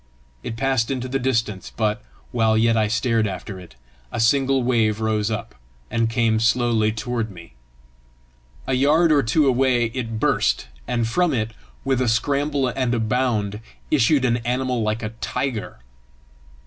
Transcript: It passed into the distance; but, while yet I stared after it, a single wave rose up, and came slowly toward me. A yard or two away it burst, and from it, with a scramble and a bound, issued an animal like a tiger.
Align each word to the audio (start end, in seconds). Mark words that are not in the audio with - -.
It 0.41 0.57
passed 0.57 0.89
into 0.89 1.07
the 1.07 1.19
distance; 1.19 1.71
but, 1.77 2.03
while 2.31 2.57
yet 2.57 2.75
I 2.75 2.87
stared 2.87 3.27
after 3.27 3.59
it, 3.59 3.75
a 4.11 4.19
single 4.19 4.63
wave 4.63 4.99
rose 4.99 5.29
up, 5.29 5.53
and 5.91 6.09
came 6.09 6.39
slowly 6.39 6.91
toward 6.91 7.29
me. 7.29 7.53
A 8.65 8.73
yard 8.73 9.11
or 9.11 9.21
two 9.21 9.45
away 9.45 9.91
it 9.93 10.19
burst, 10.19 10.67
and 10.87 11.07
from 11.07 11.35
it, 11.35 11.51
with 11.85 12.01
a 12.01 12.07
scramble 12.09 12.67
and 12.67 12.95
a 12.95 12.99
bound, 12.99 13.59
issued 13.91 14.25
an 14.25 14.37
animal 14.37 14.81
like 14.81 15.03
a 15.03 15.09
tiger. 15.21 15.77